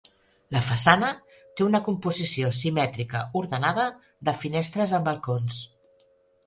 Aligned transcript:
La 0.53 0.61
façana 0.69 1.09
té 1.59 1.65
una 1.67 1.81
composició 1.89 2.49
simètrica 2.61 3.23
ordenada 3.43 3.87
de 4.31 4.37
finestres 4.47 4.97
amb 5.01 5.11
balcons. 5.13 5.63